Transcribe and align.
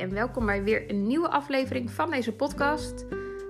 en 0.00 0.10
welkom 0.10 0.46
bij 0.46 0.62
weer 0.62 0.90
een 0.90 1.06
nieuwe 1.06 1.28
aflevering 1.28 1.90
van 1.90 2.10
deze 2.10 2.32
podcast. 2.32 3.04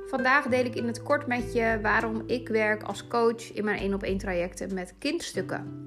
Vandaag 0.07 0.47
deel 0.47 0.65
ik 0.65 0.75
in 0.75 0.87
het 0.87 1.03
kort 1.03 1.27
met 1.27 1.53
je 1.53 1.79
waarom 1.83 2.23
ik 2.27 2.49
werk 2.49 2.83
als 2.83 3.07
coach 3.07 3.53
in 3.53 3.65
mijn 3.65 3.79
1 3.79 3.95
op 3.95 4.03
1 4.03 4.19
trajecten 4.19 4.75
met 4.75 4.95
kindstukken. 4.99 5.87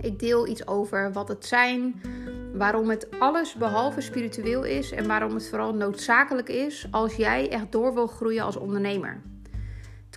Ik 0.00 0.18
deel 0.18 0.48
iets 0.48 0.66
over 0.66 1.12
wat 1.12 1.28
het 1.28 1.46
zijn, 1.46 2.00
waarom 2.54 2.88
het 2.90 3.08
alles 3.18 3.54
behalve 3.54 4.00
spiritueel 4.00 4.64
is 4.64 4.92
en 4.92 5.06
waarom 5.06 5.34
het 5.34 5.48
vooral 5.48 5.74
noodzakelijk 5.74 6.48
is 6.48 6.88
als 6.90 7.14
jij 7.14 7.50
echt 7.50 7.72
door 7.72 7.94
wil 7.94 8.06
groeien 8.06 8.44
als 8.44 8.56
ondernemer. 8.56 9.22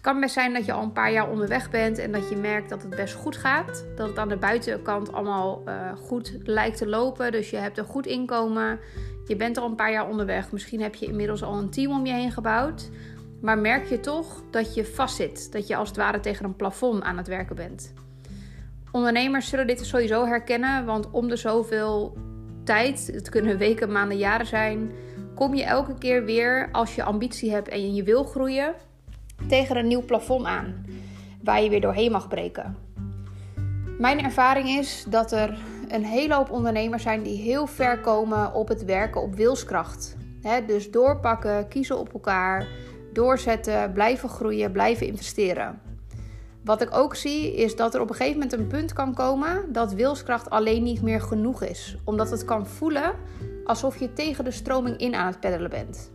Kan 0.08 0.20
best 0.20 0.34
zijn 0.34 0.54
dat 0.54 0.66
je 0.66 0.72
al 0.72 0.84
een 0.84 0.92
paar 0.92 1.12
jaar 1.12 1.30
onderweg 1.30 1.70
bent 1.70 1.98
en 1.98 2.12
dat 2.12 2.30
je 2.30 2.36
merkt 2.36 2.70
dat 2.70 2.82
het 2.82 2.96
best 2.96 3.14
goed 3.14 3.38
gaat. 3.38 3.86
Dat 3.96 4.08
het 4.08 4.18
aan 4.18 4.30
de 4.30 4.38
buitenkant 4.38 5.14
allemaal 5.14 5.64
uh, 5.66 5.92
goed 5.96 6.38
lijkt 6.44 6.78
te 6.78 6.88
lopen. 6.88 7.32
Dus 7.32 7.50
je 7.50 7.58
hebt 7.58 7.78
een 7.78 7.86
goed 7.86 8.06
inkomen. 8.06 8.80
Je 9.26 9.36
bent 9.36 9.58
al 9.58 9.66
een 9.66 9.76
paar 9.76 9.92
jaar 9.92 10.10
onderweg. 10.10 10.52
Misschien 10.52 10.82
heb 10.82 10.96
je 10.96 11.06
inmiddels 11.06 11.44
al 11.44 11.58
een 11.58 11.70
team 11.70 11.92
om 11.92 12.06
je 12.06 12.14
heen 12.14 12.32
gebouwd. 12.32 12.90
Maar 13.42 13.58
merk 13.58 13.90
je 13.90 14.00
toch 14.00 14.44
dat 14.52 14.76
je 14.76 14.86
vastzit. 14.86 15.52
Dat 15.52 15.68
je 15.68 15.76
als 15.76 15.88
het 15.88 15.98
ware 15.98 16.20
tegen 16.20 16.46
een 16.46 16.56
plafond 16.56 17.04
aan 17.04 17.18
het 17.18 17.28
werken 17.28 17.56
bent. 17.56 17.94
Ondernemers 18.92 19.50
zullen 19.50 19.68
dit 19.68 19.86
sowieso 19.86 20.26
herkennen. 20.26 20.86
Want 20.86 21.12
om 21.12 21.28
de 21.28 21.36
zoveel 21.36 22.18
tijd, 22.64 23.10
het 23.14 23.30
kunnen 23.30 23.58
weken, 23.58 23.92
maanden, 23.92 24.18
jaren 24.18 24.48
zijn, 24.48 24.92
kom 25.36 25.54
je 25.54 25.64
elke 25.64 25.98
keer 25.98 26.26
weer 26.26 26.70
als 26.72 26.96
je 26.96 27.04
ambitie 27.04 27.52
hebt 27.52 27.68
en 27.68 27.96
je 27.96 28.04
wil 28.04 28.24
groeien 28.24 28.76
tegen 29.48 29.78
een 29.78 29.88
nieuw 29.88 30.06
plafond 30.06 30.46
aan, 30.46 30.86
waar 31.44 31.62
je 31.62 31.70
weer 31.70 31.82
doorheen 31.82 32.12
mag 32.12 32.28
breken. 32.28 32.78
Mijn 33.98 34.24
ervaring 34.24 34.68
is 34.70 35.06
dat 35.10 35.32
er 35.32 35.58
een 35.88 36.04
hele 36.04 36.34
hoop 36.34 36.52
ondernemers 36.52 37.04
zijn 37.04 37.24
die 37.24 37.38
heel 37.42 37.68
ver 37.68 38.00
komen 38.00 38.54
op 38.54 38.68
het 38.68 38.86
werken 38.86 39.22
op 39.22 39.36
wilskracht. 39.36 40.18
dus 40.68 40.92
doorpakken, 40.92 41.68
kiezen 41.68 42.00
op 42.00 42.14
elkaar, 42.14 42.68
doorzetten, 43.14 43.94
blijven 43.94 44.30
groeien, 44.30 44.72
blijven 44.72 45.08
investeren. 45.08 45.82
Wat 46.64 46.82
ik 46.82 46.96
ook 46.96 47.16
zie 47.16 47.56
is 47.56 47.76
dat 47.76 47.96
er 47.96 48.02
op 48.02 48.10
een 48.10 48.16
gegeven 48.16 48.40
moment 48.40 48.54
een 48.54 48.68
punt 48.68 48.94
kan 48.94 49.14
komen 49.14 49.74
dat 49.74 49.94
wilskracht 49.94 50.50
alleen 50.50 50.84
niet 50.84 51.02
meer 51.02 51.22
genoeg 51.22 51.64
is, 51.64 51.98
omdat 52.04 52.30
het 52.30 52.46
kan 52.46 52.68
voelen 52.68 53.14
alsof 53.66 54.00
je 54.00 54.14
tegen 54.14 54.44
de 54.44 54.52
stroming 54.52 54.98
in 54.98 55.16
aan 55.16 55.28
het 55.28 55.40
peddelen 55.40 55.70
bent. 55.70 56.12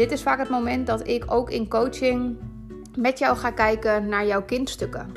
Dit 0.00 0.12
is 0.12 0.22
vaak 0.22 0.38
het 0.38 0.48
moment 0.48 0.86
dat 0.86 1.08
ik 1.08 1.24
ook 1.26 1.50
in 1.50 1.68
coaching 1.68 2.36
met 2.98 3.18
jou 3.18 3.36
ga 3.36 3.50
kijken 3.50 4.08
naar 4.08 4.26
jouw 4.26 4.42
kindstukken. 4.42 5.12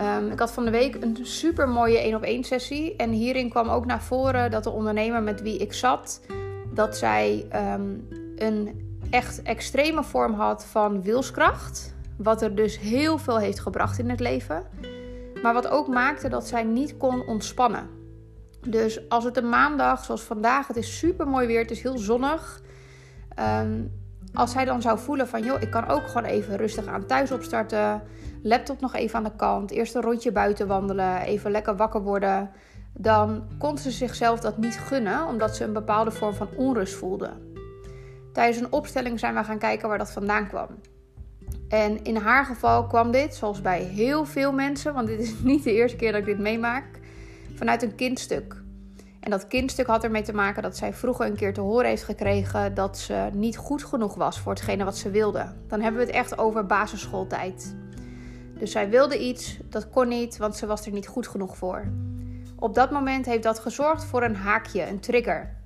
Um, 0.00 0.30
ik 0.30 0.38
had 0.38 0.52
van 0.52 0.64
de 0.64 0.70
week 0.70 0.96
een 1.00 1.18
super 1.22 1.68
mooie 1.68 1.98
1 1.98 2.14
op 2.14 2.22
1 2.22 2.44
sessie. 2.44 2.96
En 2.96 3.10
hierin 3.10 3.50
kwam 3.50 3.68
ook 3.68 3.86
naar 3.86 4.02
voren 4.02 4.50
dat 4.50 4.64
de 4.64 4.70
ondernemer 4.70 5.22
met 5.22 5.42
wie 5.42 5.56
ik 5.56 5.72
zat, 5.72 6.20
dat 6.74 6.96
zij 6.96 7.46
um, 7.54 8.08
een 8.36 8.80
echt 9.10 9.42
extreme 9.42 10.04
vorm 10.04 10.32
had 10.32 10.64
van 10.64 11.02
wilskracht. 11.02 11.94
Wat 12.16 12.42
er 12.42 12.54
dus 12.54 12.78
heel 12.78 13.18
veel 13.18 13.38
heeft 13.38 13.60
gebracht 13.60 13.98
in 13.98 14.10
het 14.10 14.20
leven. 14.20 14.66
Maar 15.42 15.54
wat 15.54 15.68
ook 15.68 15.88
maakte 15.88 16.28
dat 16.28 16.46
zij 16.46 16.62
niet 16.62 16.96
kon 16.96 17.26
ontspannen. 17.26 17.88
Dus 18.68 19.08
als 19.08 19.24
het 19.24 19.36
een 19.36 19.48
maandag, 19.48 20.04
zoals 20.04 20.22
vandaag, 20.22 20.66
het 20.66 20.76
is 20.76 20.98
super 20.98 21.28
mooi 21.28 21.46
weer, 21.46 21.60
het 21.60 21.70
is 21.70 21.82
heel 21.82 21.98
zonnig. 21.98 22.62
Um, 23.38 23.90
als 24.34 24.54
hij 24.54 24.64
dan 24.64 24.82
zou 24.82 24.98
voelen 24.98 25.28
van, 25.28 25.44
joh, 25.44 25.62
ik 25.62 25.70
kan 25.70 25.88
ook 25.88 26.06
gewoon 26.06 26.24
even 26.24 26.56
rustig 26.56 26.86
aan 26.86 27.06
thuis 27.06 27.32
opstarten. 27.32 28.02
Laptop 28.42 28.80
nog 28.80 28.94
even 28.94 29.16
aan 29.16 29.24
de 29.24 29.36
kant. 29.36 29.70
Eerst 29.70 29.94
een 29.94 30.02
rondje 30.02 30.32
buiten 30.32 30.66
wandelen. 30.66 31.20
Even 31.20 31.50
lekker 31.50 31.76
wakker 31.76 32.02
worden. 32.02 32.50
Dan 32.92 33.44
kon 33.58 33.78
ze 33.78 33.90
zichzelf 33.90 34.40
dat 34.40 34.58
niet 34.58 34.78
gunnen, 34.78 35.26
omdat 35.26 35.56
ze 35.56 35.64
een 35.64 35.72
bepaalde 35.72 36.10
vorm 36.10 36.34
van 36.34 36.48
onrust 36.56 36.94
voelde. 36.94 37.30
Tijdens 38.32 38.58
een 38.58 38.72
opstelling 38.72 39.18
zijn 39.18 39.34
we 39.34 39.44
gaan 39.44 39.58
kijken 39.58 39.88
waar 39.88 39.98
dat 39.98 40.12
vandaan 40.12 40.48
kwam. 40.48 40.68
En 41.68 42.04
in 42.04 42.16
haar 42.16 42.44
geval 42.44 42.86
kwam 42.86 43.10
dit, 43.10 43.34
zoals 43.34 43.60
bij 43.60 43.82
heel 43.82 44.24
veel 44.24 44.52
mensen, 44.52 44.94
want 44.94 45.06
dit 45.06 45.20
is 45.20 45.34
niet 45.42 45.64
de 45.64 45.72
eerste 45.72 45.96
keer 45.96 46.12
dat 46.12 46.20
ik 46.20 46.26
dit 46.26 46.38
meemaak, 46.38 46.84
vanuit 47.54 47.82
een 47.82 47.94
kindstuk. 47.94 48.63
En 49.24 49.30
dat 49.30 49.46
kindstuk 49.46 49.86
had 49.86 50.04
ermee 50.04 50.22
te 50.22 50.34
maken 50.34 50.62
dat 50.62 50.76
zij 50.76 50.92
vroeger 50.92 51.26
een 51.26 51.36
keer 51.36 51.54
te 51.54 51.60
horen 51.60 51.88
heeft 51.88 52.02
gekregen 52.02 52.74
dat 52.74 52.98
ze 52.98 53.28
niet 53.32 53.56
goed 53.56 53.84
genoeg 53.84 54.14
was 54.14 54.40
voor 54.40 54.52
hetgene 54.52 54.84
wat 54.84 54.96
ze 54.96 55.10
wilde. 55.10 55.52
Dan 55.68 55.80
hebben 55.80 56.00
we 56.00 56.06
het 56.06 56.16
echt 56.16 56.38
over 56.38 56.66
basisschooltijd. 56.66 57.76
Dus 58.58 58.70
zij 58.70 58.88
wilde 58.88 59.18
iets, 59.18 59.58
dat 59.70 59.90
kon 59.90 60.08
niet, 60.08 60.36
want 60.36 60.56
ze 60.56 60.66
was 60.66 60.86
er 60.86 60.92
niet 60.92 61.06
goed 61.06 61.28
genoeg 61.28 61.56
voor. 61.56 61.84
Op 62.56 62.74
dat 62.74 62.90
moment 62.90 63.26
heeft 63.26 63.42
dat 63.42 63.58
gezorgd 63.58 64.04
voor 64.04 64.22
een 64.22 64.36
haakje, 64.36 64.88
een 64.88 65.00
trigger. 65.00 65.56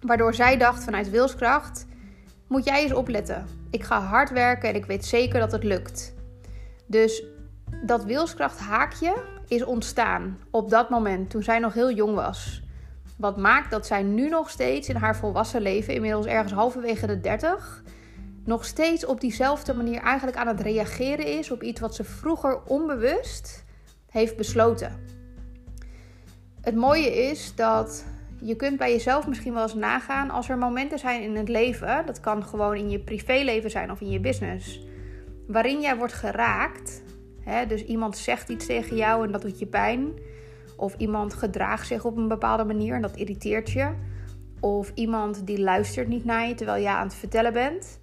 Waardoor 0.00 0.34
zij 0.34 0.56
dacht 0.56 0.84
vanuit 0.84 1.10
wilskracht: 1.10 1.86
moet 2.48 2.64
jij 2.64 2.82
eens 2.82 2.92
opletten. 2.94 3.46
Ik 3.70 3.82
ga 3.82 4.00
hard 4.00 4.30
werken 4.30 4.68
en 4.68 4.74
ik 4.74 4.86
weet 4.86 5.04
zeker 5.04 5.40
dat 5.40 5.52
het 5.52 5.64
lukt. 5.64 6.14
Dus 6.86 7.24
dat 7.84 8.04
wilskracht 8.04 8.58
haakje 8.58 9.24
is 9.48 9.64
ontstaan 9.64 10.38
op 10.50 10.70
dat 10.70 10.90
moment 10.90 11.30
toen 11.30 11.42
zij 11.42 11.58
nog 11.58 11.74
heel 11.74 11.92
jong 11.92 12.14
was. 12.14 12.64
Wat 13.16 13.36
maakt 13.36 13.70
dat 13.70 13.86
zij 13.86 14.02
nu 14.02 14.28
nog 14.28 14.50
steeds 14.50 14.88
in 14.88 14.96
haar 14.96 15.16
volwassen 15.16 15.62
leven, 15.62 15.94
inmiddels 15.94 16.26
ergens 16.26 16.52
halverwege 16.52 17.06
de 17.06 17.20
30, 17.20 17.82
nog 18.44 18.64
steeds 18.64 19.06
op 19.06 19.20
diezelfde 19.20 19.74
manier 19.74 20.00
eigenlijk 20.00 20.36
aan 20.36 20.46
het 20.46 20.60
reageren 20.60 21.26
is 21.26 21.50
op 21.50 21.62
iets 21.62 21.80
wat 21.80 21.94
ze 21.94 22.04
vroeger 22.04 22.62
onbewust 22.62 23.64
heeft 24.10 24.36
besloten. 24.36 25.04
Het 26.60 26.74
mooie 26.74 27.28
is 27.28 27.54
dat 27.54 28.04
je 28.40 28.56
kunt 28.56 28.78
bij 28.78 28.92
jezelf 28.92 29.26
misschien 29.26 29.52
wel 29.52 29.62
eens 29.62 29.74
nagaan 29.74 30.30
als 30.30 30.48
er 30.48 30.58
momenten 30.58 30.98
zijn 30.98 31.22
in 31.22 31.36
het 31.36 31.48
leven, 31.48 32.06
dat 32.06 32.20
kan 32.20 32.44
gewoon 32.44 32.76
in 32.76 32.90
je 32.90 32.98
privéleven 32.98 33.70
zijn 33.70 33.90
of 33.90 34.00
in 34.00 34.10
je 34.10 34.20
business, 34.20 34.80
waarin 35.46 35.80
jij 35.80 35.96
wordt 35.96 36.12
geraakt. 36.12 37.02
Hè, 37.40 37.66
dus 37.66 37.84
iemand 37.84 38.16
zegt 38.16 38.48
iets 38.48 38.66
tegen 38.66 38.96
jou 38.96 39.24
en 39.24 39.32
dat 39.32 39.42
doet 39.42 39.58
je 39.58 39.66
pijn. 39.66 40.12
Of 40.76 40.94
iemand 40.96 41.34
gedraagt 41.34 41.86
zich 41.86 42.04
op 42.04 42.16
een 42.16 42.28
bepaalde 42.28 42.64
manier 42.64 42.94
en 42.94 43.02
dat 43.02 43.16
irriteert 43.16 43.70
je. 43.70 43.90
Of 44.60 44.92
iemand 44.94 45.46
die 45.46 45.60
luistert 45.60 46.08
niet 46.08 46.24
naar 46.24 46.48
je 46.48 46.54
terwijl 46.54 46.82
jij 46.82 46.92
aan 46.92 47.06
het 47.06 47.14
vertellen 47.14 47.52
bent. 47.52 48.00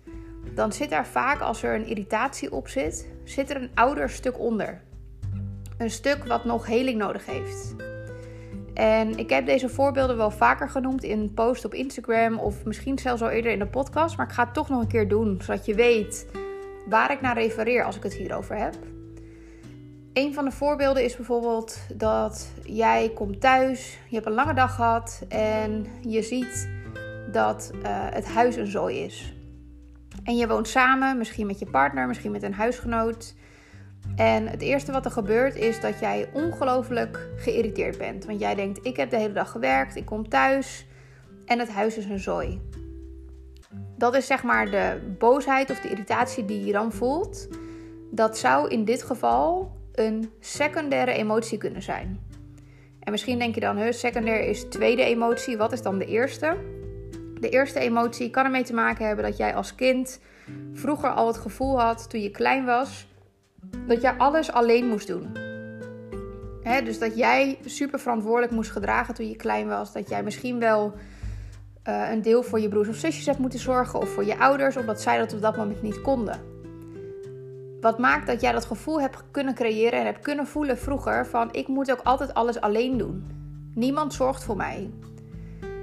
Dan 0.55 0.71
zit 0.71 0.91
er 0.91 1.05
vaak, 1.05 1.39
als 1.39 1.63
er 1.63 1.75
een 1.75 1.85
irritatie 1.85 2.51
op 2.51 2.67
zit, 2.67 3.11
zit 3.23 3.49
er 3.49 3.61
een 3.61 3.71
ouder 3.73 4.09
stuk 4.09 4.39
onder. 4.39 4.81
Een 5.77 5.91
stuk 5.91 6.25
wat 6.25 6.45
nog 6.45 6.65
heling 6.65 6.97
nodig 6.97 7.25
heeft. 7.25 7.75
En 8.73 9.17
ik 9.17 9.29
heb 9.29 9.45
deze 9.45 9.69
voorbeelden 9.69 10.17
wel 10.17 10.31
vaker 10.31 10.69
genoemd 10.69 11.03
in 11.03 11.19
een 11.19 11.33
post 11.33 11.65
op 11.65 11.73
Instagram 11.73 12.39
of 12.39 12.65
misschien 12.65 12.99
zelfs 12.99 13.21
al 13.21 13.29
eerder 13.29 13.51
in 13.51 13.59
de 13.59 13.67
podcast. 13.67 14.17
Maar 14.17 14.25
ik 14.25 14.33
ga 14.33 14.43
het 14.43 14.53
toch 14.53 14.69
nog 14.69 14.81
een 14.81 14.87
keer 14.87 15.07
doen, 15.07 15.41
zodat 15.41 15.65
je 15.65 15.75
weet 15.75 16.27
waar 16.89 17.11
ik 17.11 17.21
naar 17.21 17.37
refereer 17.37 17.83
als 17.83 17.95
ik 17.95 18.03
het 18.03 18.13
hierover 18.13 18.57
heb. 18.57 18.75
Een 20.13 20.33
van 20.33 20.45
de 20.45 20.51
voorbeelden 20.51 21.03
is 21.03 21.15
bijvoorbeeld 21.15 21.77
dat 21.93 22.51
jij 22.63 23.11
komt 23.15 23.41
thuis, 23.41 23.97
je 24.07 24.15
hebt 24.15 24.27
een 24.27 24.33
lange 24.33 24.53
dag 24.53 24.75
gehad 24.75 25.21
en 25.29 25.85
je 26.01 26.21
ziet 26.21 26.69
dat 27.31 27.71
uh, 27.75 27.81
het 28.09 28.25
huis 28.25 28.55
een 28.55 28.67
zooi 28.67 29.03
is. 29.03 29.33
En 30.23 30.35
je 30.35 30.47
woont 30.47 30.67
samen, 30.67 31.17
misschien 31.17 31.47
met 31.47 31.59
je 31.59 31.65
partner, 31.65 32.07
misschien 32.07 32.31
met 32.31 32.43
een 32.43 32.53
huisgenoot. 32.53 33.35
En 34.15 34.47
het 34.47 34.61
eerste 34.61 34.91
wat 34.91 35.05
er 35.05 35.11
gebeurt 35.11 35.55
is 35.55 35.81
dat 35.81 35.99
jij 35.99 36.29
ongelooflijk 36.33 37.29
geïrriteerd 37.37 37.97
bent. 37.97 38.25
Want 38.25 38.39
jij 38.39 38.55
denkt, 38.55 38.85
ik 38.85 38.97
heb 38.97 39.09
de 39.09 39.17
hele 39.17 39.33
dag 39.33 39.51
gewerkt, 39.51 39.95
ik 39.95 40.05
kom 40.05 40.29
thuis 40.29 40.85
en 41.45 41.59
het 41.59 41.69
huis 41.69 41.97
is 41.97 42.05
een 42.05 42.19
zooi. 42.19 42.61
Dat 43.97 44.15
is 44.15 44.25
zeg 44.25 44.43
maar 44.43 44.71
de 44.71 45.15
boosheid 45.19 45.69
of 45.69 45.79
de 45.79 45.89
irritatie 45.89 46.45
die 46.45 46.65
je 46.65 46.71
dan 46.71 46.91
voelt. 46.91 47.47
Dat 48.11 48.37
zou 48.37 48.69
in 48.69 48.85
dit 48.85 49.03
geval 49.03 49.71
een 49.93 50.31
secundaire 50.39 51.11
emotie 51.11 51.57
kunnen 51.57 51.81
zijn. 51.81 52.19
En 52.99 53.11
misschien 53.11 53.39
denk 53.39 53.55
je 53.55 53.61
dan, 53.61 53.77
huh, 53.77 53.91
secundair 53.91 54.47
is 54.47 54.63
tweede 54.63 55.03
emotie. 55.03 55.57
Wat 55.57 55.71
is 55.71 55.81
dan 55.81 55.97
de 55.97 56.05
eerste? 56.05 56.57
De 57.39 57.49
eerste 57.49 57.79
emotie 57.79 58.29
kan 58.29 58.45
ermee 58.45 58.63
te 58.63 58.73
maken 58.73 59.05
hebben 59.05 59.25
dat 59.25 59.37
jij 59.37 59.55
als 59.55 59.75
kind 59.75 60.19
vroeger 60.73 61.09
al 61.09 61.27
het 61.27 61.37
gevoel 61.37 61.79
had, 61.79 62.09
toen 62.09 62.21
je 62.21 62.31
klein 62.31 62.65
was, 62.65 63.07
dat 63.87 64.01
jij 64.01 64.13
alles 64.17 64.51
alleen 64.51 64.87
moest 64.87 65.07
doen. 65.07 65.27
dus 66.83 66.99
dat 66.99 67.17
jij 67.17 67.57
super 67.65 67.99
verantwoordelijk 67.99 68.51
moest 68.51 68.71
gedragen 68.71 69.13
toen 69.13 69.29
je 69.29 69.35
klein 69.35 69.67
was. 69.67 69.93
Dat 69.93 70.09
jij 70.09 70.23
misschien 70.23 70.59
wel 70.59 70.93
uh, 71.87 72.09
een 72.11 72.21
deel 72.21 72.43
voor 72.43 72.59
je 72.59 72.69
broers 72.69 72.87
of 72.87 72.95
zusjes 72.95 73.25
hebt 73.25 73.39
moeten 73.39 73.59
zorgen 73.59 73.99
of 73.99 74.09
voor 74.09 74.25
je 74.25 74.37
ouders, 74.37 74.77
omdat 74.77 75.01
zij 75.01 75.17
dat 75.17 75.33
op 75.33 75.41
dat 75.41 75.57
moment 75.57 75.81
niet 75.81 76.01
konden. 76.01 76.52
Wat 77.83 77.99
maakt 77.99 78.27
dat 78.27 78.41
jij 78.41 78.51
dat 78.51 78.65
gevoel 78.65 79.01
hebt 79.01 79.23
kunnen 79.31 79.53
creëren 79.53 79.99
en 79.99 80.05
hebt 80.05 80.23
kunnen 80.23 80.47
voelen 80.47 80.77
vroeger 80.77 81.27
van 81.27 81.53
ik 81.53 81.67
moet 81.67 81.91
ook 81.91 82.01
altijd 82.03 82.33
alles 82.33 82.61
alleen 82.61 82.97
doen. 82.97 83.25
Niemand 83.75 84.13
zorgt 84.13 84.43
voor 84.43 84.55
mij. 84.55 84.91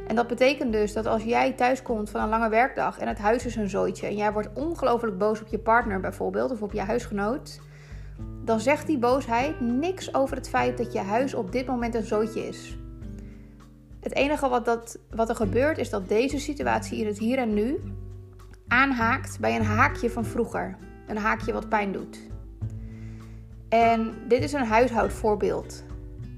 En 0.06 0.16
dat 0.16 0.26
betekent 0.26 0.72
dus 0.72 0.92
dat 0.92 1.06
als 1.06 1.22
jij 1.22 1.52
thuis 1.52 1.82
komt 1.82 2.10
van 2.10 2.20
een 2.20 2.28
lange 2.28 2.48
werkdag 2.48 2.98
en 2.98 3.08
het 3.08 3.18
huis 3.18 3.46
is 3.46 3.56
een 3.56 3.68
zooitje 3.68 4.06
en 4.06 4.16
jij 4.16 4.32
wordt 4.32 4.48
ongelooflijk 4.54 5.18
boos 5.18 5.40
op 5.40 5.46
je 5.46 5.58
partner 5.58 6.00
bijvoorbeeld 6.00 6.50
of 6.50 6.62
op 6.62 6.72
je 6.72 6.80
huisgenoot, 6.80 7.60
dan 8.44 8.60
zegt 8.60 8.86
die 8.86 8.98
boosheid 8.98 9.60
niks 9.60 10.14
over 10.14 10.36
het 10.36 10.48
feit 10.48 10.78
dat 10.78 10.92
je 10.92 10.98
huis 10.98 11.34
op 11.34 11.52
dit 11.52 11.66
moment 11.66 11.94
een 11.94 12.06
zootje 12.06 12.48
is. 12.48 12.78
Het 14.00 14.14
enige 14.14 14.48
wat, 14.48 14.64
dat, 14.64 14.98
wat 15.10 15.28
er 15.28 15.36
gebeurt 15.36 15.78
is 15.78 15.90
dat 15.90 16.08
deze 16.08 16.38
situatie 16.38 16.98
in 16.98 17.06
het 17.06 17.18
hier 17.18 17.38
en 17.38 17.54
nu 17.54 17.80
aanhaakt 18.68 19.40
bij 19.40 19.56
een 19.56 19.64
haakje 19.64 20.10
van 20.10 20.24
vroeger. 20.24 20.88
Een 21.10 21.16
haakje 21.16 21.52
wat 21.52 21.68
pijn 21.68 21.92
doet. 21.92 22.18
En 23.68 24.14
dit 24.28 24.42
is 24.42 24.52
een 24.52 24.64
huishoudvoorbeeld. 24.64 25.84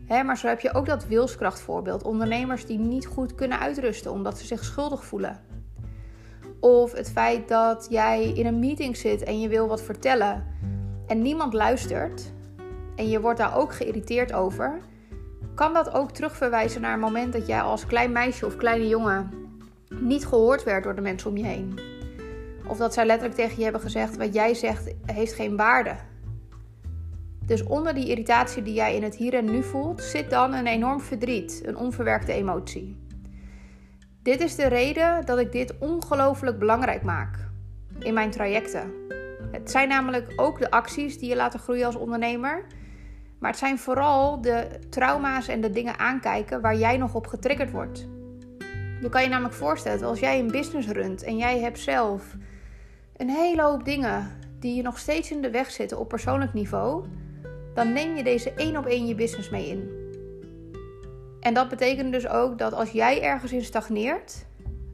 Maar 0.08 0.38
zo 0.38 0.46
heb 0.46 0.60
je 0.60 0.74
ook 0.74 0.86
dat 0.86 1.06
wilskrachtvoorbeeld. 1.06 2.02
Ondernemers 2.02 2.66
die 2.66 2.78
niet 2.78 3.06
goed 3.06 3.34
kunnen 3.34 3.58
uitrusten 3.58 4.12
omdat 4.12 4.38
ze 4.38 4.46
zich 4.46 4.64
schuldig 4.64 5.04
voelen. 5.04 5.40
Of 6.60 6.92
het 6.92 7.10
feit 7.10 7.48
dat 7.48 7.86
jij 7.90 8.32
in 8.32 8.46
een 8.46 8.58
meeting 8.58 8.96
zit 8.96 9.22
en 9.22 9.40
je 9.40 9.48
wil 9.48 9.68
wat 9.68 9.82
vertellen 9.82 10.44
en 11.06 11.22
niemand 11.22 11.52
luistert. 11.52 12.32
En 12.96 13.08
je 13.08 13.20
wordt 13.20 13.38
daar 13.38 13.56
ook 13.56 13.74
geïrriteerd 13.74 14.32
over. 14.32 14.80
Kan 15.54 15.74
dat 15.74 15.92
ook 15.92 16.10
terugverwijzen 16.10 16.80
naar 16.80 16.92
een 16.92 17.00
moment 17.00 17.32
dat 17.32 17.46
jij 17.46 17.60
als 17.60 17.86
klein 17.86 18.12
meisje 18.12 18.46
of 18.46 18.56
kleine 18.56 18.88
jongen 18.88 19.30
niet 19.88 20.26
gehoord 20.26 20.64
werd 20.64 20.84
door 20.84 20.94
de 20.94 21.00
mensen 21.00 21.30
om 21.30 21.36
je 21.36 21.44
heen? 21.44 21.91
Of 22.66 22.76
dat 22.76 22.94
zij 22.94 23.06
letterlijk 23.06 23.38
tegen 23.38 23.56
je 23.56 23.62
hebben 23.62 23.80
gezegd: 23.80 24.16
wat 24.16 24.34
jij 24.34 24.54
zegt 24.54 24.94
heeft 25.06 25.34
geen 25.34 25.56
waarde. 25.56 25.94
Dus 27.46 27.62
onder 27.62 27.94
die 27.94 28.08
irritatie 28.08 28.62
die 28.62 28.74
jij 28.74 28.94
in 28.94 29.02
het 29.02 29.16
hier 29.16 29.34
en 29.34 29.44
nu 29.44 29.62
voelt, 29.62 30.02
zit 30.02 30.30
dan 30.30 30.54
een 30.54 30.66
enorm 30.66 31.00
verdriet, 31.00 31.62
een 31.64 31.76
onverwerkte 31.76 32.32
emotie. 32.32 33.00
Dit 34.22 34.40
is 34.40 34.54
de 34.54 34.66
reden 34.66 35.26
dat 35.26 35.38
ik 35.38 35.52
dit 35.52 35.78
ongelooflijk 35.78 36.58
belangrijk 36.58 37.02
maak 37.02 37.38
in 37.98 38.14
mijn 38.14 38.30
trajecten. 38.30 38.92
Het 39.52 39.70
zijn 39.70 39.88
namelijk 39.88 40.32
ook 40.36 40.58
de 40.58 40.70
acties 40.70 41.18
die 41.18 41.28
je 41.28 41.36
laten 41.36 41.60
groeien 41.60 41.86
als 41.86 41.96
ondernemer. 41.96 42.64
Maar 43.38 43.50
het 43.50 43.58
zijn 43.58 43.78
vooral 43.78 44.40
de 44.40 44.68
trauma's 44.90 45.48
en 45.48 45.60
de 45.60 45.70
dingen 45.70 45.98
aankijken 45.98 46.60
waar 46.60 46.76
jij 46.76 46.96
nog 46.96 47.14
op 47.14 47.26
getriggerd 47.26 47.70
wordt. 47.70 48.08
Je 49.00 49.08
kan 49.08 49.22
je 49.22 49.28
namelijk 49.28 49.54
voorstellen, 49.54 50.08
als 50.08 50.20
jij 50.20 50.38
een 50.38 50.50
business 50.50 50.88
runt 50.88 51.22
en 51.22 51.36
jij 51.36 51.60
hebt 51.60 51.78
zelf 51.78 52.36
een 53.22 53.30
hele 53.30 53.62
hoop 53.62 53.84
dingen 53.84 54.30
die 54.58 54.74
je 54.74 54.82
nog 54.82 54.98
steeds 54.98 55.30
in 55.30 55.42
de 55.42 55.50
weg 55.50 55.70
zitten 55.70 55.98
op 55.98 56.08
persoonlijk 56.08 56.52
niveau, 56.52 57.04
dan 57.74 57.92
neem 57.92 58.16
je 58.16 58.22
deze 58.22 58.52
één 58.52 58.76
op 58.76 58.86
één 58.86 59.06
je 59.06 59.14
business 59.14 59.50
mee 59.50 59.68
in. 59.68 59.90
En 61.40 61.54
dat 61.54 61.68
betekent 61.68 62.12
dus 62.12 62.28
ook 62.28 62.58
dat 62.58 62.72
als 62.72 62.90
jij 62.90 63.22
ergens 63.22 63.52
in 63.52 63.64
stagneert, 63.64 64.46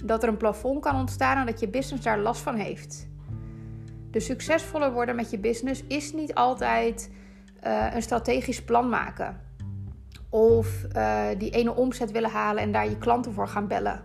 dat 0.04 0.22
er 0.22 0.28
een 0.28 0.36
plafond 0.36 0.80
kan 0.80 0.96
ontstaan 0.96 1.36
en 1.36 1.46
dat 1.46 1.60
je 1.60 1.69
business 1.69 2.04
daar 2.04 2.19
last 2.19 2.40
van 2.40 2.54
heeft. 2.54 3.08
Dus 4.10 4.25
succesvoller 4.25 4.92
worden 4.92 5.16
met 5.16 5.30
je 5.30 5.38
business 5.38 5.84
is 5.86 6.12
niet 6.12 6.34
altijd 6.34 7.10
uh, 7.66 7.94
een 7.94 8.02
strategisch 8.02 8.64
plan 8.64 8.88
maken. 8.88 9.40
Of 10.30 10.86
uh, 10.96 11.26
die 11.38 11.50
ene 11.50 11.75
omzet 11.75 12.10
willen 12.10 12.30
halen 12.30 12.62
en 12.62 12.72
daar 12.72 12.88
je 12.88 12.98
klanten 12.98 13.32
voor 13.32 13.48
gaan 13.48 13.66
bellen. 13.66 14.02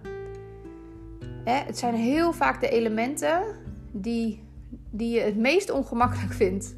Hè, 1.43 1.55
het 1.65 1.77
zijn 1.77 1.95
heel 1.95 2.33
vaak 2.33 2.61
de 2.61 2.69
elementen 2.69 3.61
die, 3.93 4.43
die 4.89 5.15
je 5.15 5.19
het 5.19 5.37
meest 5.37 5.71
ongemakkelijk 5.71 6.33
vindt 6.33 6.73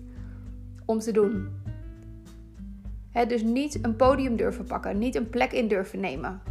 om 0.86 1.00
te 1.00 1.12
doen. 1.12 1.64
Dus 3.28 3.44
niet 3.44 3.80
een 3.82 3.96
podium 3.96 4.36
durven 4.36 4.66
pakken, 4.66 4.98
niet 4.98 5.16
een 5.16 5.30
plek 5.30 5.52
in 5.52 5.68
durven 5.68 6.00
nemen. 6.00 6.42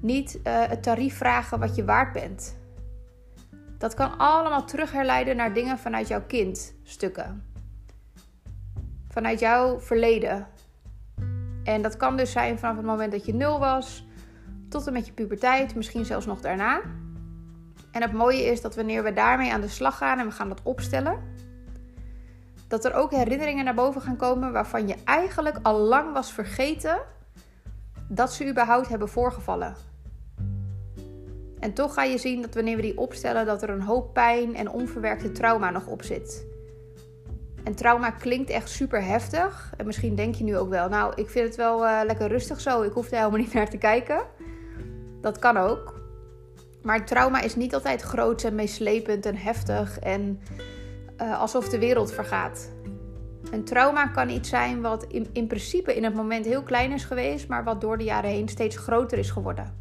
Niet 0.00 0.40
uh, 0.44 0.66
het 0.66 0.82
tarief 0.82 1.16
vragen 1.16 1.58
wat 1.58 1.74
je 1.74 1.84
waard 1.84 2.12
bent. 2.12 2.56
Dat 3.78 3.94
kan 3.94 4.18
allemaal 4.18 4.64
terugherleiden 4.64 5.36
naar 5.36 5.54
dingen 5.54 5.78
vanuit 5.78 6.08
jouw 6.08 6.22
kindstukken. 6.26 7.44
Vanuit 9.08 9.40
jouw 9.40 9.80
verleden. 9.80 10.46
En 11.64 11.82
dat 11.82 11.96
kan 11.96 12.16
dus 12.16 12.32
zijn 12.32 12.58
vanaf 12.58 12.76
het 12.76 12.86
moment 12.86 13.12
dat 13.12 13.26
je 13.26 13.34
nul 13.34 13.58
was, 13.58 14.06
tot 14.68 14.86
en 14.86 14.92
met 14.92 15.06
je 15.06 15.12
puberteit, 15.12 15.74
misschien 15.74 16.04
zelfs 16.04 16.26
nog 16.26 16.40
daarna. 16.40 16.80
En 17.96 18.02
het 18.02 18.12
mooie 18.12 18.44
is 18.44 18.60
dat 18.60 18.74
wanneer 18.74 19.02
we 19.02 19.12
daarmee 19.12 19.52
aan 19.52 19.60
de 19.60 19.68
slag 19.68 19.96
gaan 19.96 20.18
en 20.18 20.26
we 20.26 20.32
gaan 20.32 20.48
dat 20.48 20.60
opstellen, 20.62 21.18
dat 22.68 22.84
er 22.84 22.94
ook 22.94 23.10
herinneringen 23.10 23.64
naar 23.64 23.74
boven 23.74 24.00
gaan 24.00 24.16
komen 24.16 24.52
waarvan 24.52 24.88
je 24.88 24.94
eigenlijk 25.04 25.58
al 25.62 25.78
lang 25.78 26.12
was 26.12 26.32
vergeten 26.32 26.98
dat 28.08 28.32
ze 28.32 28.48
überhaupt 28.48 28.88
hebben 28.88 29.08
voorgevallen. 29.08 29.74
En 31.58 31.72
toch 31.74 31.94
ga 31.94 32.02
je 32.02 32.18
zien 32.18 32.42
dat 32.42 32.54
wanneer 32.54 32.76
we 32.76 32.82
die 32.82 32.98
opstellen, 32.98 33.46
dat 33.46 33.62
er 33.62 33.70
een 33.70 33.82
hoop 33.82 34.14
pijn 34.14 34.56
en 34.56 34.70
onverwerkte 34.70 35.32
trauma 35.32 35.70
nog 35.70 35.86
op 35.86 36.02
zit. 36.02 36.46
En 37.64 37.74
trauma 37.74 38.10
klinkt 38.10 38.50
echt 38.50 38.68
super 38.68 39.04
heftig. 39.04 39.72
En 39.76 39.86
misschien 39.86 40.14
denk 40.14 40.34
je 40.34 40.44
nu 40.44 40.56
ook 40.56 40.68
wel, 40.68 40.88
nou, 40.88 41.12
ik 41.14 41.30
vind 41.30 41.46
het 41.46 41.56
wel 41.56 41.84
uh, 41.84 42.00
lekker 42.04 42.28
rustig 42.28 42.60
zo. 42.60 42.82
Ik 42.82 42.92
hoef 42.92 43.10
er 43.10 43.16
helemaal 43.16 43.38
niet 43.38 43.52
naar 43.52 43.70
te 43.70 43.78
kijken. 43.78 44.22
Dat 45.20 45.38
kan 45.38 45.56
ook. 45.56 45.95
Maar 46.86 47.06
trauma 47.06 47.40
is 47.40 47.56
niet 47.56 47.74
altijd 47.74 48.02
groot 48.02 48.42
en 48.44 48.54
meeslepend 48.54 49.26
en 49.26 49.36
heftig 49.36 49.98
en 49.98 50.40
uh, 51.22 51.40
alsof 51.40 51.68
de 51.68 51.78
wereld 51.78 52.12
vergaat. 52.12 52.72
Een 53.50 53.64
trauma 53.64 54.06
kan 54.06 54.28
iets 54.28 54.48
zijn 54.48 54.80
wat 54.80 55.04
in, 55.04 55.28
in 55.32 55.46
principe 55.46 55.96
in 55.96 56.04
het 56.04 56.14
moment 56.14 56.44
heel 56.44 56.62
klein 56.62 56.92
is 56.92 57.04
geweest, 57.04 57.48
maar 57.48 57.64
wat 57.64 57.80
door 57.80 57.98
de 57.98 58.04
jaren 58.04 58.30
heen 58.30 58.48
steeds 58.48 58.76
groter 58.76 59.18
is 59.18 59.30
geworden. 59.30 59.74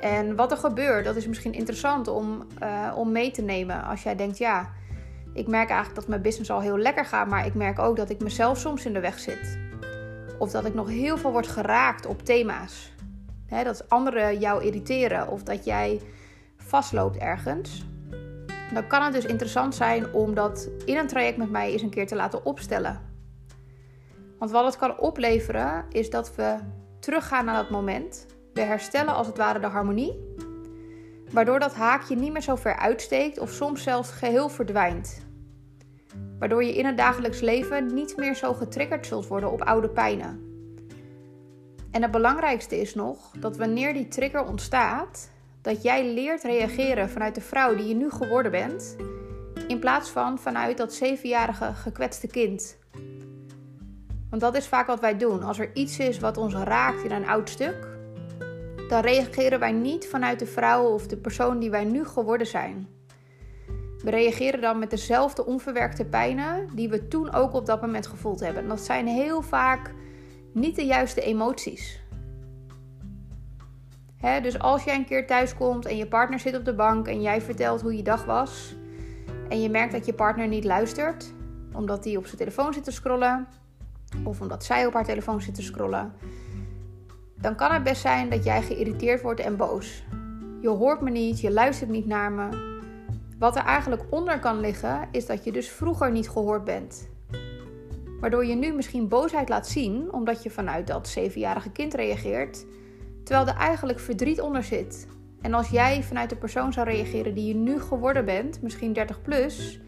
En 0.00 0.36
wat 0.36 0.50
er 0.50 0.56
gebeurt, 0.56 1.04
dat 1.04 1.16
is 1.16 1.26
misschien 1.26 1.52
interessant 1.52 2.08
om, 2.08 2.46
uh, 2.62 2.92
om 2.96 3.12
mee 3.12 3.30
te 3.30 3.42
nemen. 3.42 3.84
Als 3.84 4.02
jij 4.02 4.16
denkt, 4.16 4.38
ja, 4.38 4.72
ik 5.32 5.46
merk 5.46 5.68
eigenlijk 5.68 6.00
dat 6.00 6.08
mijn 6.08 6.22
business 6.22 6.50
al 6.50 6.60
heel 6.60 6.78
lekker 6.78 7.04
gaat, 7.04 7.28
maar 7.28 7.46
ik 7.46 7.54
merk 7.54 7.78
ook 7.78 7.96
dat 7.96 8.10
ik 8.10 8.22
mezelf 8.22 8.58
soms 8.58 8.84
in 8.84 8.92
de 8.92 9.00
weg 9.00 9.18
zit. 9.18 9.58
Of 10.38 10.50
dat 10.50 10.64
ik 10.64 10.74
nog 10.74 10.88
heel 10.88 11.16
veel 11.18 11.32
word 11.32 11.48
geraakt 11.48 12.06
op 12.06 12.22
thema's. 12.22 12.92
He, 13.50 13.64
dat 13.64 13.88
anderen 13.88 14.38
jou 14.38 14.64
irriteren 14.64 15.28
of 15.28 15.42
dat 15.42 15.64
jij 15.64 16.00
vastloopt 16.56 17.16
ergens. 17.16 17.84
Dan 18.72 18.86
kan 18.86 19.02
het 19.02 19.12
dus 19.12 19.24
interessant 19.24 19.74
zijn 19.74 20.12
om 20.12 20.34
dat 20.34 20.68
in 20.84 20.96
een 20.96 21.06
traject 21.06 21.36
met 21.36 21.50
mij 21.50 21.72
eens 21.72 21.82
een 21.82 21.90
keer 21.90 22.06
te 22.06 22.14
laten 22.14 22.44
opstellen. 22.44 23.00
Want 24.38 24.50
wat 24.50 24.64
het 24.64 24.76
kan 24.76 24.98
opleveren 24.98 25.84
is 25.88 26.10
dat 26.10 26.34
we 26.34 26.56
teruggaan 27.00 27.44
naar 27.44 27.54
dat 27.54 27.70
moment 27.70 28.26
we 28.52 28.60
herstellen 28.60 29.14
als 29.14 29.26
het 29.26 29.36
ware 29.36 29.60
de 29.60 29.66
harmonie, 29.66 30.34
waardoor 31.30 31.58
dat 31.58 31.74
haakje 31.74 32.16
niet 32.16 32.32
meer 32.32 32.42
zo 32.42 32.56
ver 32.56 32.76
uitsteekt 32.76 33.38
of 33.38 33.50
soms 33.50 33.82
zelfs 33.82 34.10
geheel 34.10 34.48
verdwijnt. 34.48 35.26
Waardoor 36.38 36.64
je 36.64 36.76
in 36.76 36.86
het 36.86 36.96
dagelijks 36.96 37.40
leven 37.40 37.94
niet 37.94 38.16
meer 38.16 38.34
zo 38.34 38.54
getriggerd 38.54 39.06
zult 39.06 39.26
worden 39.26 39.50
op 39.50 39.62
oude 39.62 39.88
pijnen. 39.88 40.49
En 41.90 42.02
het 42.02 42.10
belangrijkste 42.10 42.80
is 42.80 42.94
nog 42.94 43.30
dat 43.38 43.56
wanneer 43.56 43.92
die 43.92 44.08
trigger 44.08 44.46
ontstaat, 44.46 45.30
dat 45.62 45.82
jij 45.82 46.12
leert 46.14 46.42
reageren 46.42 47.10
vanuit 47.10 47.34
de 47.34 47.40
vrouw 47.40 47.74
die 47.74 47.86
je 47.86 47.94
nu 47.94 48.10
geworden 48.10 48.50
bent, 48.50 48.96
in 49.68 49.78
plaats 49.78 50.10
van 50.10 50.38
vanuit 50.38 50.76
dat 50.76 50.94
zevenjarige 50.94 51.72
gekwetste 51.74 52.26
kind. 52.26 52.78
Want 54.30 54.42
dat 54.42 54.56
is 54.56 54.66
vaak 54.66 54.86
wat 54.86 55.00
wij 55.00 55.16
doen. 55.16 55.42
Als 55.42 55.58
er 55.58 55.70
iets 55.74 55.98
is 55.98 56.18
wat 56.18 56.36
ons 56.36 56.54
raakt 56.54 57.02
in 57.04 57.10
een 57.10 57.28
oud 57.28 57.48
stuk, 57.48 57.88
dan 58.88 59.00
reageren 59.00 59.58
wij 59.58 59.72
niet 59.72 60.08
vanuit 60.08 60.38
de 60.38 60.46
vrouw 60.46 60.84
of 60.84 61.06
de 61.06 61.16
persoon 61.16 61.58
die 61.58 61.70
wij 61.70 61.84
nu 61.84 62.04
geworden 62.04 62.46
zijn. 62.46 62.88
We 64.02 64.10
reageren 64.10 64.60
dan 64.60 64.78
met 64.78 64.90
dezelfde 64.90 65.46
onverwerkte 65.46 66.04
pijnen 66.04 66.68
die 66.74 66.88
we 66.88 67.08
toen 67.08 67.32
ook 67.32 67.52
op 67.52 67.66
dat 67.66 67.80
moment 67.80 68.06
gevoeld 68.06 68.40
hebben. 68.40 68.62
En 68.62 68.68
dat 68.68 68.80
zijn 68.80 69.06
heel 69.06 69.42
vaak 69.42 69.92
niet 70.52 70.76
de 70.76 70.84
juiste 70.84 71.20
emoties. 71.20 72.00
dus 74.42 74.58
als 74.58 74.84
jij 74.84 74.94
een 74.94 75.06
keer 75.06 75.26
thuis 75.26 75.54
komt 75.54 75.86
en 75.86 75.96
je 75.96 76.06
partner 76.06 76.38
zit 76.38 76.56
op 76.56 76.64
de 76.64 76.74
bank 76.74 77.08
en 77.08 77.22
jij 77.22 77.40
vertelt 77.40 77.80
hoe 77.80 77.96
je 77.96 78.02
dag 78.02 78.24
was, 78.24 78.74
en 79.48 79.62
je 79.62 79.70
merkt 79.70 79.92
dat 79.92 80.06
je 80.06 80.14
partner 80.14 80.48
niet 80.48 80.64
luistert, 80.64 81.32
omdat 81.72 82.04
hij 82.04 82.16
op 82.16 82.24
zijn 82.24 82.36
telefoon 82.36 82.72
zit 82.72 82.84
te 82.84 82.90
scrollen, 82.90 83.48
of 84.24 84.40
omdat 84.40 84.64
zij 84.64 84.86
op 84.86 84.92
haar 84.92 85.04
telefoon 85.04 85.40
zit 85.40 85.54
te 85.54 85.62
scrollen, 85.62 86.12
dan 87.36 87.56
kan 87.56 87.72
het 87.72 87.82
best 87.82 88.00
zijn 88.00 88.28
dat 88.28 88.44
jij 88.44 88.62
geïrriteerd 88.62 89.22
wordt 89.22 89.40
en 89.40 89.56
boos. 89.56 90.04
Je 90.60 90.68
hoort 90.68 91.00
me 91.00 91.10
niet, 91.10 91.40
je 91.40 91.50
luistert 91.50 91.90
niet 91.90 92.06
naar 92.06 92.32
me. 92.32 92.68
Wat 93.38 93.56
er 93.56 93.64
eigenlijk 93.64 94.02
onder 94.10 94.38
kan 94.38 94.60
liggen, 94.60 95.08
is 95.10 95.26
dat 95.26 95.44
je 95.44 95.52
dus 95.52 95.70
vroeger 95.70 96.10
niet 96.10 96.28
gehoord 96.28 96.64
bent. 96.64 97.08
Waardoor 98.20 98.46
je 98.46 98.54
nu 98.54 98.72
misschien 98.72 99.08
boosheid 99.08 99.48
laat 99.48 99.68
zien, 99.68 100.12
omdat 100.12 100.42
je 100.42 100.50
vanuit 100.50 100.86
dat 100.86 101.08
zevenjarige 101.08 101.70
kind 101.70 101.94
reageert, 101.94 102.66
terwijl 103.24 103.46
er 103.46 103.56
eigenlijk 103.56 104.00
verdriet 104.00 104.40
onder 104.40 104.62
zit. 104.62 105.06
En 105.40 105.54
als 105.54 105.68
jij 105.68 106.02
vanuit 106.02 106.30
de 106.30 106.36
persoon 106.36 106.72
zou 106.72 106.88
reageren 106.88 107.34
die 107.34 107.46
je 107.46 107.54
nu 107.54 107.80
geworden 107.80 108.24
bent, 108.24 108.62
misschien 108.62 108.92
30 108.92 109.22
plus, 109.22 109.80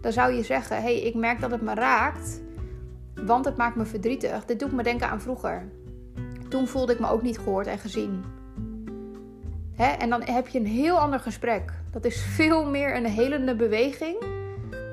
dan 0.00 0.12
zou 0.12 0.32
je 0.32 0.42
zeggen: 0.42 0.76
Hé, 0.76 0.82
hey, 0.82 1.00
ik 1.00 1.14
merk 1.14 1.40
dat 1.40 1.50
het 1.50 1.62
me 1.62 1.74
raakt, 1.74 2.42
want 3.14 3.44
het 3.44 3.56
maakt 3.56 3.76
me 3.76 3.84
verdrietig. 3.84 4.44
Dit 4.44 4.58
doet 4.58 4.72
me 4.72 4.82
denken 4.82 5.08
aan 5.08 5.20
vroeger. 5.20 5.68
Toen 6.48 6.68
voelde 6.68 6.92
ik 6.92 7.00
me 7.00 7.08
ook 7.08 7.22
niet 7.22 7.38
gehoord 7.38 7.66
en 7.66 7.78
gezien. 7.78 8.24
Hè? 9.74 9.86
En 9.86 10.10
dan 10.10 10.22
heb 10.22 10.48
je 10.48 10.58
een 10.58 10.66
heel 10.66 10.98
ander 10.98 11.20
gesprek. 11.20 11.72
Dat 11.90 12.04
is 12.04 12.22
veel 12.22 12.66
meer 12.70 12.96
een 12.96 13.06
helende 13.06 13.56
beweging 13.56 14.35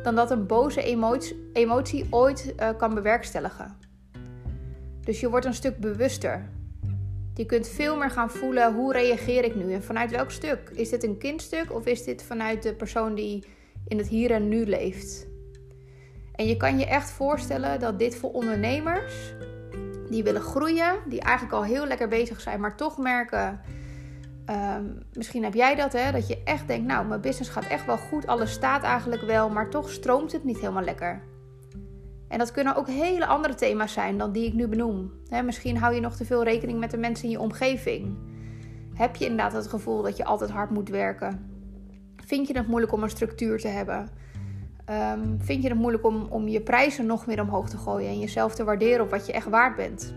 dan 0.03 0.15
dat 0.15 0.31
een 0.31 0.45
boze 0.45 0.83
emotie, 0.83 1.49
emotie 1.53 2.07
ooit 2.09 2.53
uh, 2.59 2.69
kan 2.77 2.93
bewerkstelligen. 2.93 3.77
Dus 5.01 5.19
je 5.19 5.29
wordt 5.29 5.45
een 5.45 5.53
stuk 5.53 5.77
bewuster. 5.77 6.49
Je 7.33 7.45
kunt 7.45 7.67
veel 7.67 7.97
meer 7.97 8.09
gaan 8.09 8.29
voelen 8.29 8.73
hoe 8.73 8.93
reageer 8.93 9.43
ik 9.43 9.55
nu 9.55 9.73
en 9.73 9.83
vanuit 9.83 10.11
welk 10.11 10.31
stuk. 10.31 10.71
Is 10.73 10.89
dit 10.89 11.03
een 11.03 11.17
kindstuk 11.17 11.73
of 11.73 11.85
is 11.85 12.03
dit 12.03 12.23
vanuit 12.23 12.63
de 12.63 12.73
persoon 12.73 13.15
die 13.15 13.43
in 13.87 13.97
het 13.97 14.07
hier 14.07 14.31
en 14.31 14.47
nu 14.47 14.65
leeft? 14.65 15.27
En 16.35 16.47
je 16.47 16.57
kan 16.57 16.79
je 16.79 16.85
echt 16.85 17.11
voorstellen 17.11 17.79
dat 17.79 17.99
dit 17.99 18.15
voor 18.15 18.31
ondernemers 18.31 19.33
die 20.09 20.23
willen 20.23 20.41
groeien, 20.41 20.95
die 21.05 21.21
eigenlijk 21.21 21.55
al 21.55 21.63
heel 21.63 21.85
lekker 21.85 22.07
bezig 22.07 22.41
zijn, 22.41 22.59
maar 22.59 22.77
toch 22.77 22.97
merken. 22.97 23.61
Ehm, 24.45 24.83
misschien 25.13 25.43
heb 25.43 25.53
jij 25.53 25.75
dat, 25.75 25.93
hè? 25.93 26.11
Dat 26.11 26.27
je 26.27 26.41
echt 26.43 26.67
denkt, 26.67 26.87
nou, 26.87 27.07
mijn 27.07 27.21
business 27.21 27.49
gaat 27.49 27.67
echt 27.67 27.85
wel 27.85 27.97
goed, 27.97 28.27
alles 28.27 28.51
staat 28.51 28.83
eigenlijk 28.83 29.21
wel, 29.21 29.49
maar 29.49 29.69
toch 29.69 29.89
stroomt 29.89 30.31
het 30.31 30.43
niet 30.43 30.59
helemaal 30.59 30.83
lekker. 30.83 31.21
En 32.27 32.39
dat 32.39 32.51
kunnen 32.51 32.75
ook 32.75 32.87
hele 32.87 33.25
andere 33.25 33.55
thema's 33.55 33.93
zijn 33.93 34.17
dan 34.17 34.31
die 34.31 34.45
ik 34.45 34.53
nu 34.53 34.67
benoem. 34.67 35.11
misschien 35.45 35.77
hou 35.77 35.95
je 35.95 36.01
nog 36.01 36.15
te 36.15 36.25
veel 36.25 36.43
rekening 36.43 36.79
met 36.79 36.91
de 36.91 36.97
mensen 36.97 37.25
in 37.25 37.31
je 37.31 37.39
omgeving. 37.39 38.17
Heb 38.93 39.15
je 39.15 39.25
inderdaad 39.25 39.53
het 39.53 39.67
gevoel 39.67 40.01
dat 40.01 40.17
je 40.17 40.25
altijd 40.25 40.49
hard 40.49 40.69
moet 40.69 40.89
werken? 40.89 41.51
Vind 42.25 42.47
je 42.47 42.57
het 42.57 42.67
moeilijk 42.67 42.93
om 42.93 43.03
een 43.03 43.09
structuur 43.09 43.59
te 43.59 43.67
hebben? 43.67 44.09
Ehm, 44.85 45.37
vind 45.37 45.63
je 45.63 45.69
het 45.69 45.77
moeilijk 45.77 46.05
om, 46.05 46.27
om 46.29 46.47
je 46.47 46.61
prijzen 46.61 47.05
nog 47.05 47.25
meer 47.25 47.41
omhoog 47.41 47.69
te 47.69 47.77
gooien 47.77 48.09
en 48.09 48.19
jezelf 48.19 48.55
te 48.55 48.63
waarderen 48.63 49.01
op 49.01 49.09
wat 49.09 49.25
je 49.25 49.33
echt 49.33 49.49
waard 49.49 49.75
bent? 49.75 50.13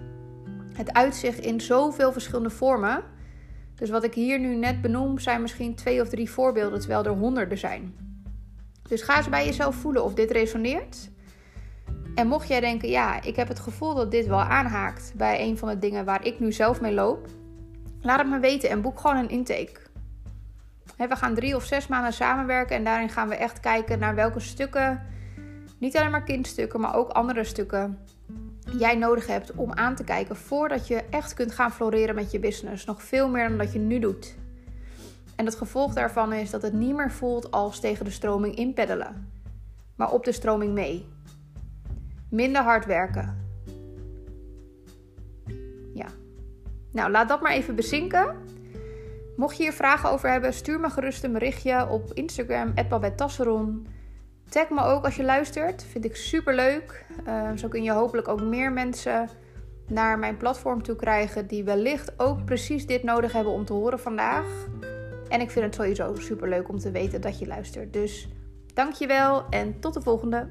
Het 0.72 0.92
uitzicht 0.92 1.38
in 1.38 1.60
zoveel 1.60 2.12
verschillende 2.12 2.50
vormen. 2.50 3.02
Dus 3.76 3.90
wat 3.90 4.04
ik 4.04 4.14
hier 4.14 4.38
nu 4.38 4.54
net 4.54 4.80
benoem 4.80 5.18
zijn 5.18 5.40
misschien 5.40 5.74
twee 5.74 6.00
of 6.00 6.08
drie 6.08 6.30
voorbeelden, 6.30 6.78
terwijl 6.78 7.04
er 7.04 7.10
honderden 7.10 7.58
zijn. 7.58 7.94
Dus 8.88 9.02
ga 9.02 9.16
eens 9.16 9.28
bij 9.28 9.44
jezelf 9.44 9.74
voelen 9.74 10.04
of 10.04 10.14
dit 10.14 10.30
resoneert. 10.30 11.10
En 12.14 12.26
mocht 12.26 12.48
jij 12.48 12.60
denken, 12.60 12.88
ja, 12.88 13.22
ik 13.22 13.36
heb 13.36 13.48
het 13.48 13.58
gevoel 13.58 13.94
dat 13.94 14.10
dit 14.10 14.26
wel 14.26 14.40
aanhaakt 14.40 15.12
bij 15.16 15.40
een 15.40 15.58
van 15.58 15.68
de 15.68 15.78
dingen 15.78 16.04
waar 16.04 16.24
ik 16.24 16.40
nu 16.40 16.52
zelf 16.52 16.80
mee 16.80 16.92
loop, 16.92 17.26
laat 18.00 18.18
het 18.18 18.28
me 18.28 18.38
weten 18.38 18.70
en 18.70 18.82
boek 18.82 19.00
gewoon 19.00 19.16
een 19.16 19.28
intake. 19.28 19.80
We 20.96 21.16
gaan 21.16 21.34
drie 21.34 21.56
of 21.56 21.64
zes 21.64 21.86
maanden 21.86 22.12
samenwerken 22.12 22.76
en 22.76 22.84
daarin 22.84 23.08
gaan 23.08 23.28
we 23.28 23.34
echt 23.34 23.60
kijken 23.60 23.98
naar 23.98 24.14
welke 24.14 24.40
stukken, 24.40 25.02
niet 25.78 25.96
alleen 25.96 26.10
maar 26.10 26.24
kindstukken, 26.24 26.80
maar 26.80 26.94
ook 26.94 27.10
andere 27.10 27.44
stukken, 27.44 27.98
jij 28.72 28.96
nodig 28.96 29.26
hebt 29.26 29.52
om 29.54 29.72
aan 29.72 29.94
te 29.94 30.04
kijken 30.04 30.36
voordat 30.36 30.86
je 30.86 31.04
echt 31.10 31.34
kunt 31.34 31.52
gaan 31.52 31.72
floreren 31.72 32.14
met 32.14 32.30
je 32.30 32.38
business. 32.38 32.84
Nog 32.84 33.02
veel 33.02 33.28
meer 33.28 33.48
dan 33.48 33.58
dat 33.58 33.72
je 33.72 33.78
nu 33.78 33.98
doet. 33.98 34.36
En 35.36 35.44
het 35.44 35.54
gevolg 35.54 35.94
daarvan 35.94 36.32
is 36.32 36.50
dat 36.50 36.62
het 36.62 36.72
niet 36.72 36.94
meer 36.94 37.10
voelt 37.10 37.50
als 37.50 37.80
tegen 37.80 38.04
de 38.04 38.10
stroming 38.10 38.54
inpeddelen, 38.54 39.30
maar 39.96 40.10
op 40.10 40.24
de 40.24 40.32
stroming 40.32 40.72
mee. 40.72 41.06
Minder 42.30 42.62
hard 42.62 42.86
werken. 42.86 43.44
Ja. 45.94 46.06
Nou, 46.92 47.10
laat 47.10 47.28
dat 47.28 47.40
maar 47.40 47.52
even 47.52 47.74
bezinken. 47.74 48.36
Mocht 49.36 49.56
je 49.56 49.62
hier 49.62 49.72
vragen 49.72 50.10
over 50.10 50.30
hebben, 50.30 50.52
stuur 50.52 50.80
me 50.80 50.90
gerust 50.90 51.24
een 51.24 51.32
berichtje 51.32 51.88
op 51.88 52.10
Instagram, 52.12 52.74
@babettasseron. 52.88 53.86
Tag 54.48 54.70
me 54.70 54.82
ook 54.82 55.04
als 55.04 55.16
je 55.16 55.24
luistert, 55.24 55.84
vind 55.84 56.04
ik 56.04 56.16
super 56.16 56.54
leuk. 56.54 57.04
Uh, 57.26 57.50
zo 57.54 57.68
kun 57.68 57.82
je 57.82 57.92
hopelijk 57.92 58.28
ook 58.28 58.42
meer 58.42 58.72
mensen 58.72 59.28
naar 59.86 60.18
mijn 60.18 60.36
platform 60.36 60.82
toe 60.82 60.96
krijgen 60.96 61.46
die 61.46 61.64
wellicht 61.64 62.12
ook 62.16 62.44
precies 62.44 62.86
dit 62.86 63.02
nodig 63.02 63.32
hebben 63.32 63.52
om 63.52 63.64
te 63.64 63.72
horen 63.72 64.00
vandaag. 64.00 64.46
En 65.28 65.40
ik 65.40 65.50
vind 65.50 65.64
het 65.64 65.74
sowieso 65.74 66.14
super 66.14 66.48
leuk 66.48 66.68
om 66.68 66.78
te 66.78 66.90
weten 66.90 67.20
dat 67.20 67.38
je 67.38 67.46
luistert. 67.46 67.92
Dus 67.92 68.28
dankjewel 68.74 69.48
en 69.48 69.80
tot 69.80 69.94
de 69.94 70.02
volgende. 70.02 70.48